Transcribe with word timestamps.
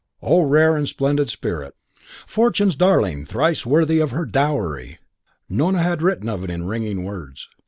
Oh, 0.23 0.41
rare 0.41 0.75
and 0.77 0.87
splendid 0.89 1.29
spirit! 1.29 1.75
Fortune's 2.25 2.75
darling 2.75 3.23
thrice 3.23 3.67
worthy 3.67 3.99
of 3.99 4.09
her 4.09 4.25
dowry! 4.25 4.97
Nona 5.47 5.83
had 5.83 6.01
written 6.01 6.27
of 6.27 6.43
it 6.43 6.49
in 6.49 6.63
ringing 6.65 7.03
words. 7.03 7.47